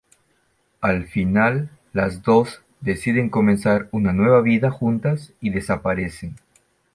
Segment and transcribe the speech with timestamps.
[0.79, 6.37] Al final las dos deciden comenzar una nueva vida juntas y desaparecen.